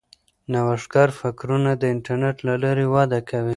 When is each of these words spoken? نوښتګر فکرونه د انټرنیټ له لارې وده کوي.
نوښتګر 0.51 1.09
فکرونه 1.19 1.71
د 1.77 1.83
انټرنیټ 1.93 2.37
له 2.47 2.53
لارې 2.63 2.85
وده 2.93 3.19
کوي. 3.29 3.49